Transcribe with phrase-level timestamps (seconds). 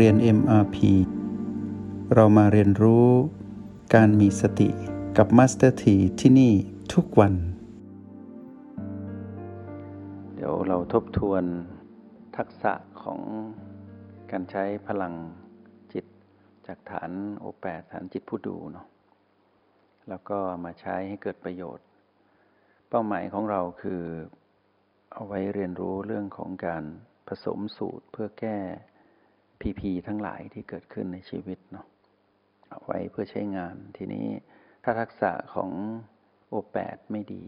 [0.00, 0.76] เรียน MRP
[2.14, 3.08] เรามาเรียนรู้
[3.94, 4.68] การมีสติ
[5.16, 6.52] กับ Master T ที่ที่นี่
[6.94, 7.34] ทุกวัน
[10.34, 11.44] เดี๋ยวเราทบทวน
[12.36, 12.72] ทักษะ
[13.02, 13.20] ของ
[14.30, 15.14] การใช้พลัง
[15.92, 16.04] จิต
[16.66, 18.86] จากฐานโอแปฐานจิตผู้ดูเนาะ
[20.08, 21.86] แล้วก็มาใช้ให้เกิดประโยชน์
[22.88, 24.02] เป้าหมายของเราคือ
[25.12, 26.84] เอาไว้เรียนรู้เรื่องของการ
[27.28, 28.58] ผสมสูตรเพื่อแก้
[29.64, 31.86] พีพีทั้งหลายที่เกิดขึ้นในชีวิตเนาะ
[32.68, 34.26] เอาไว้เพื่อใช้งาน ทีนี้
[34.84, 35.70] ถ้าทักษะของ
[36.48, 37.44] โอแปดไม่ดี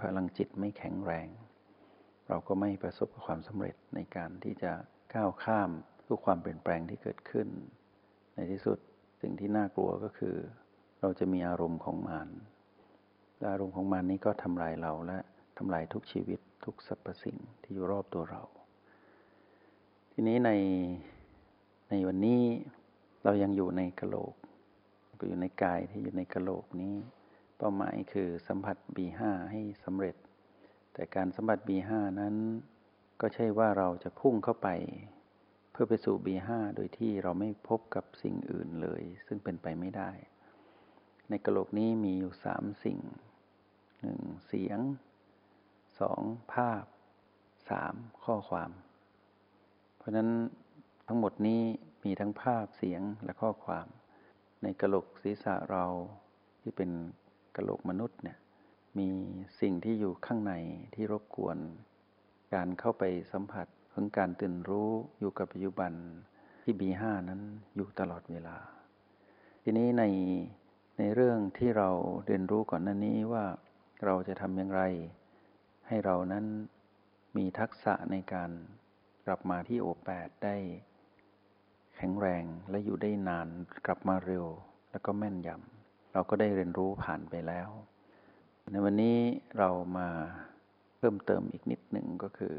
[0.00, 1.28] พลังจิตไม่แข็งแรง
[2.28, 4.72] เราก็ไม่ประสบความสำเร็จในการที่จะ
[5.14, 5.70] ก้าวข้าม
[6.08, 7.48] ทุกความเปลี่ยนแปลงที่เกิดขึ้น
[8.34, 8.78] ในที่สุด
[9.22, 10.36] สิ่งที่น่ากลัวก็คือ
[11.00, 12.28] เราจะมีอารมณ์ของมาร
[13.50, 15.18] อารมณ์ของมารนี้ก็ทำลายเราและ
[15.58, 18.42] ทำลายทุกชีวิตทุกสรรพสิ่งที่อยู่รอบตัวเรา
[20.12, 20.50] ทีนี้ใน
[21.92, 22.42] ในวันนี้
[23.24, 24.34] เรายังอยู่ในกะโหลก
[25.18, 26.94] ก็อยู่ในกายที่อยู่ในกะโหลกนี้
[27.56, 30.16] เป้าหมายคือสัมผัส B5 ให้สำเร็จ
[30.92, 32.34] แต่การสัมผัส B5 นั้น
[33.20, 34.68] ก็ใช่ว่าเราจะพุ่งเข้าไป
[35.70, 40.10] เพื่อไปสู่ B5 โดยที่เราไม่พบกับสิ่งอื่นเลย ซึ่งเป็นไปไม่ได้
[41.28, 42.98] ในกะโหลกนี้มีอยู่สามสิ่ง
[44.00, 44.78] หนึ่งเสียง
[46.00, 46.20] สอง
[46.52, 46.84] ภาพ
[47.70, 48.70] สามข้อความ
[49.96, 50.30] เพราะนั้น
[51.10, 51.62] ทั้งหมดนี้
[52.04, 53.86] มีทั้งภาพเสียงและข้อความ
[54.62, 55.84] ในกระโหลกศีรษะเรา
[56.62, 56.90] ที่เป็น
[57.56, 58.38] กระโหลกมนุษย์เนี่ย
[58.98, 59.08] มี
[59.60, 60.54] สิ่งที่อยู่ข้างใน
[60.94, 61.58] ที่รบกวน
[62.54, 65.92] การเข้าไปสัมผัสของการตื่นรู้อยู่กับปัจจุบัน
[66.62, 67.40] ที่บีห้านั้น
[67.76, 68.56] อยู่ตลอดเวลา
[69.62, 70.04] ทีนี้ใน
[70.98, 71.90] ในเรื่องที่เรา
[72.26, 73.44] เรียนรู้ก่อนหน้านี้ว่า
[74.04, 74.82] เราจะทำอย่างไร
[75.88, 76.44] ให้เรานั้น
[77.36, 78.50] มีทักษะในการ
[79.26, 80.56] กลับมาที่โอแปดได้
[82.00, 83.48] แข็งแรงและอยู่ได้นาน
[83.86, 84.46] กลับมาเร็ว
[84.90, 87.68] แล้วก็แม่นยำเราก็ได้เรียนรู้ผ่านไปแล้ว
[88.70, 89.16] ในวันนี้
[89.58, 90.08] เรามา
[90.98, 92.54] เพิ่มเติมอีกนิดหนึ่งก็คือ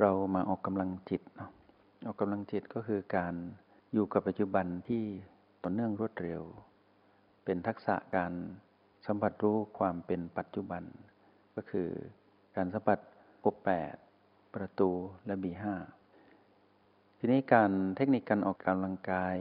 [0.00, 1.50] เรามาออกกำลังจิตเนาะ
[2.06, 3.34] ออกกำลังจิตก็คือการ
[3.92, 5.04] อยู่กับปัจจุบันที่
[5.62, 6.42] ต่อเนื่องรวดเร็ว
[7.44, 8.32] เป็นทักษะการ
[9.06, 10.82] สัมผัสรู้ความเป็นปัจจุบัน
[11.56, 11.88] ก็คือ
[12.56, 12.98] การสัมผัส
[13.44, 13.94] ปบแปด
[14.54, 14.90] ประตู
[15.26, 15.74] และบีห้า
[17.18, 19.36] ทีนี้การเทคนิคการออกกำลังกาย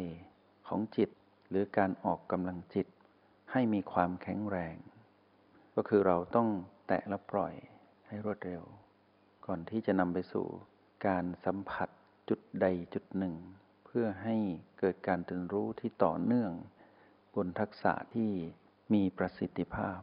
[0.68, 1.10] ของจิต
[1.50, 2.88] หรือการออกกำลังจิต
[3.52, 4.76] ให้มีความแข็งแรง
[5.76, 6.50] ก็คือเราต้อง
[6.88, 7.54] แตะและปล่อย
[8.08, 8.64] ให้รวดเร็ว
[9.46, 10.48] ก่อนที่จะนำไปสู่
[11.08, 11.90] การสัมผัส
[12.30, 13.36] จุดใดจุดหนึ่ง
[13.86, 14.36] เพื่อให้
[14.80, 16.52] เกิดการตื่นรู้ที่ต่อเนื่อง
[17.36, 18.32] บนทักษะที่
[18.94, 20.00] มีประสิทธิภาพ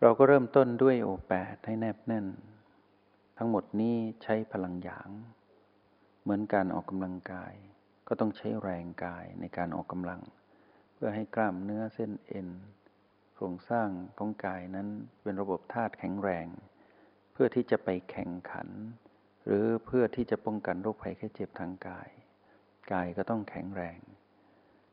[0.00, 2.26] เราก็เริ่มต้นด้วยโอแปดให้แนบแน่น
[3.38, 5.10] ทั้งหมดนี้ใช้พลังหยาง
[6.28, 7.54] เหมือนการออกกำลังกาย
[8.08, 10.20] ก็ต้องใช้แรงกายในการออกกำลัง
[10.94, 12.48] เพื่อให้กล้ามเนื้อเส้นเอ็น
[13.34, 14.88] โครงสร้างของกายนั้น
[15.22, 16.46] เป็นระบบธาตุแข็งแรง
[17.32, 18.68] เพื่อที่จะไปแข่งขัน
[19.44, 22.08] หรือเพื่อที่จะป้องกันโรคภัยแค่เจ็บทางกาย
[22.92, 23.98] กายก็ต้องแข็งแรง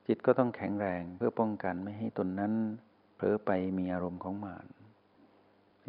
[0.07, 2.53] จิตก็ต้องแข็งแรงเพื่อป้องกันไม่ให้ตนนั้น
[3.15, 4.67] เผลอไปมีอารมณ์ของมาร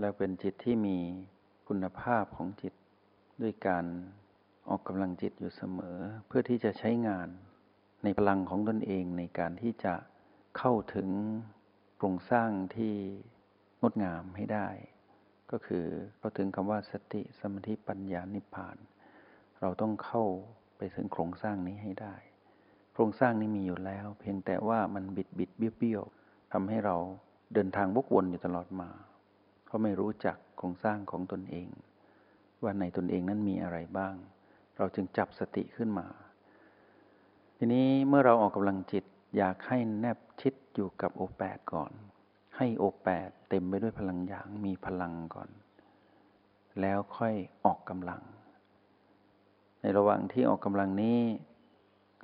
[0.00, 0.98] และเป็นจิตที่มี
[1.68, 2.74] คุณภาพของจิต
[3.42, 3.86] ด้วยการ
[4.68, 7.28] ออกกำลังจิตอยู่เสมอ เพื่อที่จะใช้งาน
[8.04, 9.94] ในพลังของตนเองในการที่จะ
[10.58, 11.08] เข้าถึง
[11.96, 12.94] โครงสร้างที่
[13.82, 14.68] งดงามให้ได้
[15.50, 15.84] ก็คือ
[16.18, 18.76] เข้าถึงคำว่าสติสมาธิปัญญานิพพาน
[19.60, 20.24] เราต้องเข้า
[20.76, 22.14] ไปถึงโครงสร้างนี้ให้ได้
[22.92, 26.02] โครงสร้างนี้มีอยู่แล้ว เพียงแต่ว่ามันบิดบิดเบี้ยวเบี้ยว
[26.52, 26.96] ทำให้เรา
[27.54, 28.88] เดินทางวกวนอยู่ตลอดมา
[29.64, 31.68] เพราะไม่รู้จักโครงสร้างของตนเอง
[32.62, 34.14] ว่าในตนเองนั้นมีอะไรบ้าง
[34.76, 36.06] เราจึงจับสติขึ้นมา
[37.56, 39.04] ทีนี้เมื่อเราออกกำลังจิต
[39.36, 41.92] อยากให้แนบชิดอยู่กับโอแปดก่อน
[42.56, 45.48] ให้โอแปดเต็มไปด้วยพลังอย่างมีพลังก่อน
[46.80, 47.34] แล้วค่อย
[47.64, 48.22] ออกกำลัง
[49.80, 51.20] ในระหว่างที่ออกกำลังนี้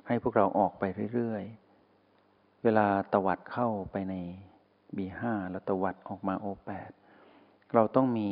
[0.07, 0.83] ให้พวกเราออกไป
[1.13, 4.15] เรื่อยๆ เวลาตวัดเข้าไปใน
[4.97, 5.21] B5
[5.51, 6.91] แล้วตวัดออกมาโอแปด
[7.73, 8.31] เราต้องมี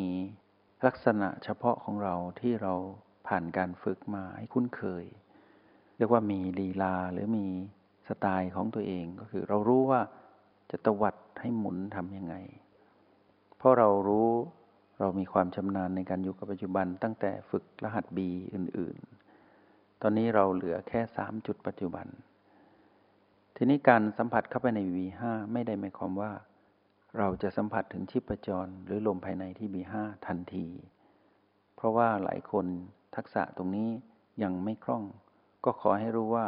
[0.86, 2.74] ลักษณะเฉพาะของเราที่เรา
[3.28, 5.06] ผ่านการฝึกมาให้คุ้นเคย
[5.98, 7.46] เรียกว่ามีลีลาหรือมี
[8.08, 10.02] สไตล์ของตัวเองก็คือเรารู้ว่า
[10.72, 12.36] จะตวัดให้หมุนทำยังไง
[13.58, 14.30] เพราะเรารู้
[15.00, 18.98] เรามีความชำนาญในการอยู่กับปัจจุบันตั้งแต่ฝึกรหัสบีอื่น
[19.50, 22.08] ๆ ตอนนี้เราเหลือแค่สามจุดปัจจุบัน
[23.56, 25.22] ทีนี้การสัมผัสเข้าไปใน V5
[25.54, 26.32] ไม่ได้หมายความว่า
[27.18, 30.68] เราจะสัมผัสถึงชีพจรหรือลมภายในที่มีห้าทันที
[31.82, 32.66] เพราะว่าหลายคน
[33.16, 33.90] ทักษะตรงนี้
[34.44, 35.04] ยังไม่คล่อง
[35.66, 36.48] ก็ขอให้รู้ว่า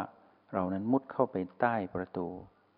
[0.53, 2.27] เรานั้นมุดเข้าไปใต้ประตู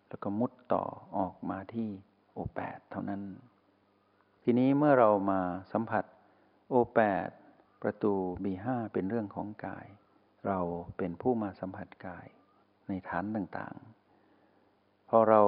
[0.08, 0.84] แล้วก็มุดต่อ
[1.18, 1.90] ออกมาที่
[2.34, 3.22] โอแปดเท่านั้น
[4.44, 5.42] ทีนี้เมื่อเรามา
[5.72, 6.04] สัมผัส
[6.70, 7.28] โอแปด
[7.82, 8.14] ประตู
[8.44, 9.88] บีห้าเป็นเรื่องของกาย
[10.48, 10.60] เรา
[10.98, 12.28] เป็นผู้มาสัมผัสกาย
[12.88, 15.42] ในฐานต่างๆ พอเรา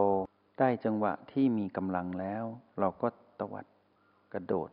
[0.59, 2.43] ได้จังหวะที่มีกำลังแล้ว
[2.79, 3.07] เราก็
[3.39, 3.65] ตวัด
[4.35, 4.69] กระโดด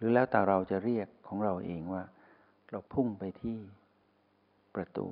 [0.00, 2.02] หรือแล้วแต่เราจะเรียกของเราเองว่า
[2.70, 3.58] เราพุ่งไปที่
[4.74, 5.08] ประตู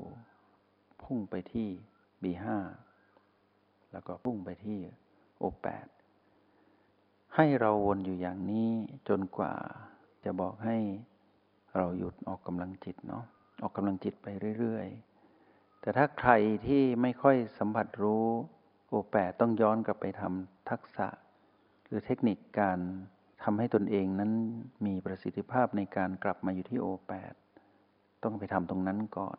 [1.04, 1.68] พุ่งไปที่
[2.22, 2.58] บีห้า
[3.92, 4.78] แล้วก็พุ่งไปที่
[5.38, 5.86] โอแปด
[7.36, 8.70] ให้เราวนอยู่อย่างนี้
[9.08, 9.54] จนกว่า
[10.24, 10.76] จะบอกให้
[11.76, 13.24] เราหยุดออกกำลังจิตเนาะ
[13.62, 14.26] ออกกำลังจิตไป
[14.58, 14.88] เรื่อย
[15.34, 16.32] ๆ แต่ถ้าใคร
[16.66, 18.26] ที่ไม่ค่อยสัมผัสรู้
[18.88, 21.08] โอแปดต้องย้อนกลับไปทำทักษะ
[21.86, 22.78] หรือเทคนิคการ
[23.42, 24.32] ทำให้ตนเองนั้น
[24.86, 27.34] มีประสิทธิภาพในการกลับมาอยู่ที่โอแปด
[28.22, 29.38] ต้องไปทำตรงนั้นก่อน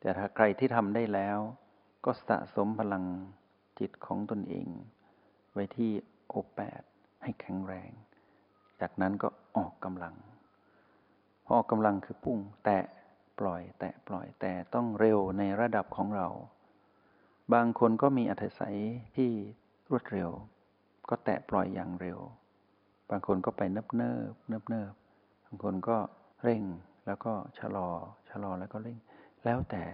[0.00, 1.38] แต่ถ้าใครที่ทำได้แล้ว
[2.04, 3.04] ก็สะสมพลัง
[3.78, 4.66] จิตของตนเอง
[5.52, 5.90] ไว้ที่
[6.28, 6.82] โอแปด
[7.22, 7.90] ให้แข็งแรง
[8.80, 10.14] จากนั้นก็ออกกำลัง
[11.44, 12.84] พอออกกำลังคือพุ่ง แตะ
[13.38, 16.28] ปล่อย แตะปล่อยแต่ต้องเร็วในระดับของเรา
[17.54, 18.76] บางคนก็มีอัธยัย
[19.16, 19.30] ที่
[19.90, 20.30] รวดเร็ว
[21.08, 24.92] ก็แตะปล่อยอย่างเร็วางคนก็ไปเนิบเนิบเนิบเนิบ
[25.46, 25.96] บางคนก็
[26.42, 26.62] เร่ง
[27.06, 27.88] แล้วก็ชะลอ
[28.30, 28.98] ชะลอแล้วก็เร่ง
[29.44, 29.84] แล้วแต่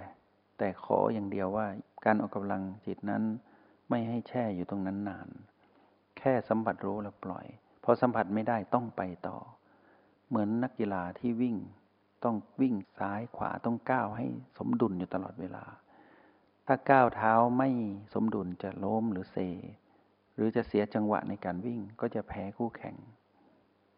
[0.58, 1.67] แต่ขออย่างเดียวว่า
[2.05, 3.22] การออกกำลังจิตนั้น
[3.88, 5.28] ไม่ให้แช่อยู่ตรงนั้นนาน
[6.19, 7.46] แค่สัมผัสรู้แล้วปล่อย
[7.84, 9.37] พอสัมผัสไม่ได้ต้องไปต่อ
[10.28, 11.56] เหมือนนักกีฬาที่วิ่ง
[12.25, 14.26] ต้องวิ่งซ้ายขวาต้องก้าวให้
[14.58, 15.64] สมดุลอยู่ตลอดเวลา
[16.66, 17.69] ถ้าก้าวเท้าไม่
[18.14, 19.37] สมดุลจะล้มหรือเซ
[20.42, 22.96] รือจะเสียจังหวะในการวิ่งก็จะแพ้คู่แข่ง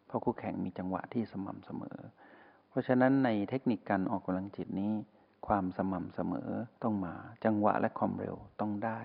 [0.07, 1.97] เพราะคู่แข่งมีจังหวะที่สม่ำเสมอ
[2.69, 4.91] เพราะฉะนั้นในเทคนิคการออกกำลังจิตนี้
[5.47, 6.49] ความสม่ำเสมอ
[6.83, 7.13] ต้องมา
[7.45, 8.99] จังหวะและความเร็วต้องได้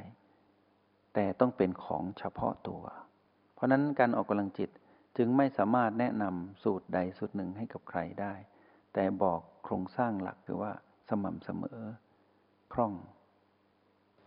[1.15, 2.83] แต่ต้องเป็นของเฉพาะตัว
[3.55, 4.71] เพราะนั้นการออกกำลังจิต
[5.17, 8.33] จึงไม่สามารถแนะนำสูตรใดสูตรหนึ่งให้กับใครได้
[8.93, 10.73] แต่บอกโครงสร้างหลักคือว่า
[11.09, 11.81] สม่ำเสมอ
[12.73, 12.93] คล่อง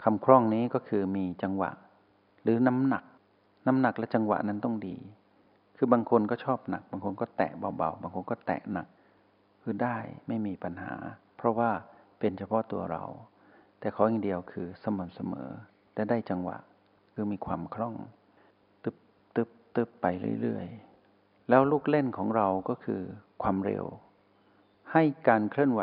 [0.04, 1.72] คำคล่องนี้ก็คือมีจังหวะ
[2.44, 3.04] หรือน้ำหนัก
[3.68, 4.98] น้ำหนักและจังหวะนั้นต้องดี
[5.78, 8.88] คือบางคนก็ชอบหนัก บางคนก็แตะเบาๆ บางคนก็แตะหนัก
[9.62, 9.98] คือได้
[10.28, 10.94] ไม่มีปัญหา
[11.38, 11.72] เพราะว่า
[12.20, 13.04] เป็นเฉพาะตัวเรา
[13.80, 15.50] แต่ขออย่างเดียวคือสม่ำเสมอ
[15.96, 16.58] และได้จังหวะ
[17.14, 17.96] คือมีความคล่อง
[19.76, 20.06] ตึบไป
[20.42, 23.02] เรื่อยๆ แล้วลูกเล่นของเราก็คือ
[23.42, 23.86] ความเร็ว
[24.92, 25.82] ให้การเคลื่อนไหว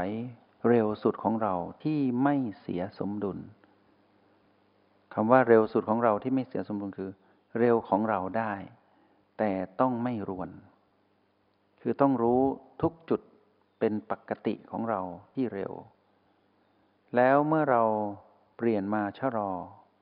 [0.68, 3.38] เร็วสุดของเราที่ไม่เสียสมดุล
[5.14, 7.10] คำว่าเร็วสุดของเราที่ไม่เสียสมดุลคือ
[7.58, 8.52] เร็วของเราได้
[9.38, 10.50] แต่ต้องไม่รวน
[11.80, 12.40] คือต้องรู้
[12.82, 13.20] ทุกจุด
[13.78, 15.00] เป็นปกติของเรา
[15.34, 15.72] ที่เร็ว
[17.16, 17.82] แล้วเมื่อเรา
[18.56, 19.50] เปลี่ยนมาชะลอ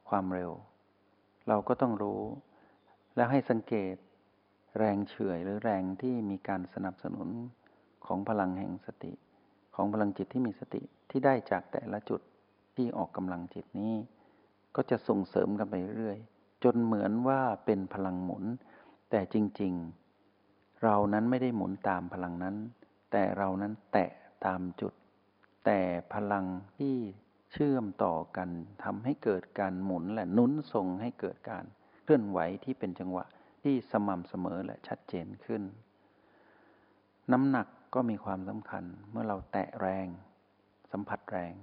[0.09, 0.53] ความเร็ว
[1.49, 2.23] เราก็ต้องรู้
[3.17, 3.95] แล้วให้สังเกต
[4.79, 7.29] แรงเฉื่อยหรือแรงที่มีการสนับสนุน
[8.07, 9.13] ของพลังแห่งสติ
[9.75, 12.21] ของพลังจิตที่มีสติที่ได้จากแต่ละจุด
[12.77, 13.95] ที่ออกกำลังจิตนี้
[14.77, 16.19] ก็จะส่งเสริมกันไปเรื่อย
[16.65, 18.45] จนเหมือนว่าเป็นพลังหมุน
[19.11, 19.75] แต่จริง
[20.27, 22.57] ๆ เรานั้นไม่ได้หมุนตามพลังนั้น
[23.13, 24.11] แต่เรานั้นแตะ
[24.47, 24.93] ตามจุด
[25.65, 25.81] แต่
[26.15, 26.45] พลัง
[26.79, 26.97] ที่
[27.53, 28.49] เชื่อมต่อกัน
[28.85, 31.65] ทำให้เกิดการหมุนและนุนส่งให้เกิดการ
[32.03, 33.25] เคลื่อนไหวที่เป็นจังหวะ
[33.63, 35.63] ที่สม่ำเสมอและชัดเจนขึ้น
[37.33, 40.07] น้ำหนักก็มีความสำคัญเมื่อเราแตะแรง
[40.93, 41.55] สัมผัสแรง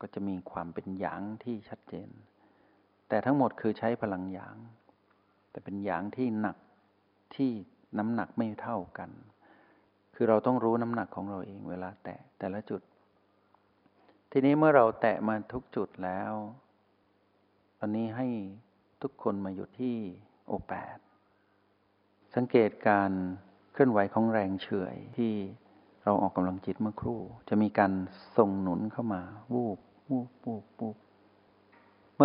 [0.00, 2.08] ก็จะมีความเป็นหยางที่ชัดเจน
[3.12, 4.56] แต่ทั้งหมดคือใช้พลังหยาง
[5.50, 6.56] แต่เป็นหยางที่หนัก
[7.36, 7.50] ที่
[7.98, 9.10] น้ำหนักไม่เท่ากัน
[10.14, 12.80] คือเราต้องรู้น้ำหนักของเราเองเวลาแตะแต่ละจุด
[14.30, 16.32] ทีนี้เมื่อเราแตะมาทุกจุดแล้ว
[17.78, 18.26] ตอนนี้ให้
[19.02, 19.96] ทุกคนมาอยู่ที่
[20.46, 20.98] โอแปด
[22.34, 23.10] สังเกตการ
[23.72, 25.32] เคลื่อนไหวของแรงเฉื่อยที่
[26.04, 27.92] เราออกกำลังจิตเมื่อครู่ จะมีการ
[28.36, 29.78] ส่งหนุนเข้ามา วูบ
[30.08, 30.96] วูบวูบวูบ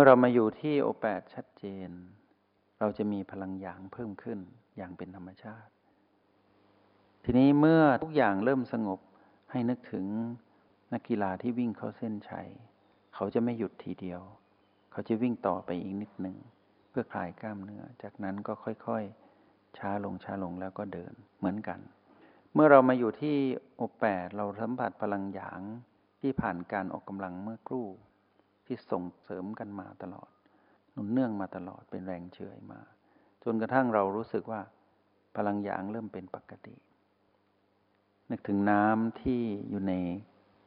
[0.00, 1.90] ื่อเรามาอยู่ที่โอแปดชัดเจน
[2.78, 4.38] เราจะมีพลังหยางเพิ่มขึ้น
[4.76, 5.72] อย่างเป็นธรรมชาติ
[7.24, 9.00] ทีนี้เมื่อทุกอย่างเริ่มสงบ
[9.50, 10.06] ให้นึกถึง
[10.92, 12.48] นักกีฬาที่วิ่งเข้าเส้นชัย
[13.14, 14.20] เขาจะไม่หยุดทีเดียว
[14.92, 16.36] เขาจะวิ่งต่อไปอีกนิดหนึ่ง
[16.90, 21.80] เพื่อคลายกล้ามเนื้อ จากนั้นก็ค่อยๆ ช้าลงช้าลงแล้วก็เดินเหมือนกัน
[22.54, 23.36] เมื่อเรามาอยู่ที่
[23.76, 25.60] โอแปดเราสัมผัสพลังหยาง
[26.20, 27.88] ที่ผ่านการออกกำลังเมื่อกรู่
[28.68, 30.30] ที่ส่งเสริมกันมาตลอด
[30.92, 32.80] หนุนเนื่องมาตลอดเป็นแรงเฉื่อยมา
[33.44, 34.60] จนกระทั่งเรารู้สึกว่า
[35.36, 36.74] พลังหยางเริ่มเป็นปกติ
[38.30, 39.94] นึกถึงน้ำที่อยู่ใน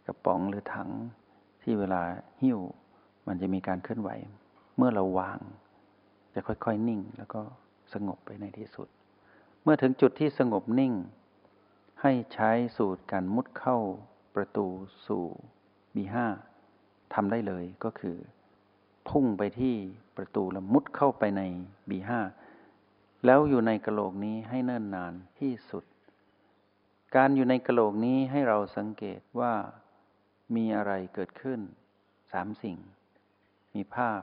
[0.05, 0.89] กระป๋องหรือถัง
[1.61, 2.01] ที่เวลา
[2.41, 2.59] หิ้ว
[3.27, 4.09] มันจะมีการเคลื่อนไหว
[4.77, 5.39] เมื่อเราวาง
[6.33, 7.41] จะค่อยๆนิ่งแล้วก็
[7.93, 8.87] สงบไปในที่สุด
[9.63, 10.93] เมื่อถึงจุดที่สงบนิ่ง
[12.01, 13.77] ให้ใช้สูตรการมุดเข้า
[14.35, 14.67] ประตู
[15.07, 15.23] สู่
[15.95, 16.17] B5
[17.13, 18.17] ทำได้เลยก็คือ
[19.09, 19.75] พุ่งไปที่
[20.17, 21.41] ประตูแล้วมุดเข้าไปใน
[21.89, 22.11] B5
[23.25, 25.83] แล้วอยู่ในกระโหลกนี้ให้เนิ่นนานที่สุด
[27.15, 29.53] การอยู่ในกระโหลกนี้ให้เราสังเกตว่า
[30.55, 31.59] มีอะไรเกิดขึ้น
[32.31, 32.77] สามสิ่ง
[33.75, 34.21] มีภาพ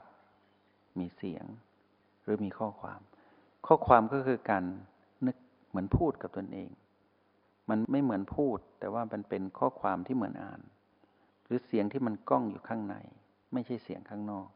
[0.99, 1.45] มีเสียง
[2.23, 3.01] หรือมีข้อความ
[3.67, 4.65] ข้อความก็คือการ
[5.27, 5.37] นึก
[5.69, 6.69] เหมือนพูดกับตนเอง
[7.69, 10.61] มันไม่เหมือนพูด แต่ว่ามันเป็นข้อความที่เหมือนอ่าน
[11.49, 12.97] หรือเสียงที่มันก้องอยู่ข้างใน
[13.53, 14.49] ไม่ใช่เสียงข้างนอก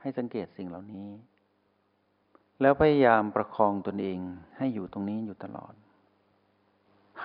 [0.00, 1.08] ให้สังเกตสิ่งเหล่านี้
[2.60, 4.18] แล้วพยายามประคองตนเอง
[4.56, 5.74] ให้อยู่ตรงนี้อยู่ตลอด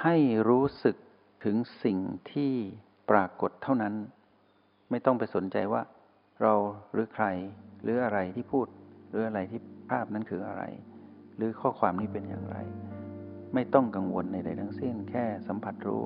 [0.01, 0.15] ให้
[0.49, 0.95] รู้สึก
[1.43, 1.97] ถึงสิ่ง
[2.31, 2.53] ที่
[3.09, 3.93] ปรากฏเท่านั้น
[4.89, 5.81] ไม่ต้องไปสนใจว่า
[6.41, 6.53] เรา
[6.93, 7.25] หรือใคร
[7.83, 8.67] หรืออะไรที่พูด
[9.09, 10.63] หรืออะไรที่ภาพนั้นคืออะไร
[11.35, 12.57] หรือข้อความนี้เป็นอย่างไร
[13.53, 16.05] ไม่ต้องกังวลในใดทั้งสิ้นแค่สัมผัสรู้